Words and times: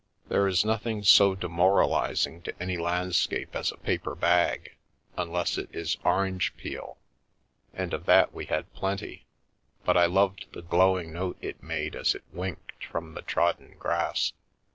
There 0.29 0.47
is 0.47 0.65
nothing 0.65 1.01
s< 1.01 1.15
demoralising 1.39 2.41
to 2.41 2.59
any 2.59 2.75
landscape 2.75 3.55
as 3.55 3.71
a 3.71 3.77
paper 3.77 4.15
bag, 4.15 4.75
unless 5.15 5.59
i 5.59 5.61
no 5.61 5.65
The 5.65 5.65
Call 5.67 5.71
to 5.73 5.77
Anns 5.77 5.89
is 5.89 5.97
orange 6.03 6.57
peel, 6.57 6.97
and 7.71 7.93
of 7.93 8.05
that 8.07 8.33
we 8.33 8.45
had 8.47 8.73
plenty, 8.73 9.27
but 9.85 9.95
I 9.97 10.07
loved 10.07 10.47
the 10.53 10.63
glowing 10.63 11.13
note 11.13 11.37
it 11.39 11.61
made 11.61 11.95
as 11.95 12.15
it 12.15 12.23
winked 12.33 12.83
from 12.85 13.13
the 13.13 13.21
trodden 13.21 13.75
grass. 13.77 14.33